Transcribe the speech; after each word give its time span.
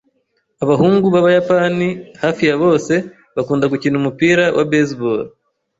Abahungu 0.63 1.05
b'Abayapani 1.13 1.87
hafi 2.23 2.43
ya 2.49 2.55
bose 2.63 2.93
bakunda 3.35 3.65
gukina 3.71 3.95
umupira 4.01 4.43
wa 4.57 4.65
baseball. 4.71 5.21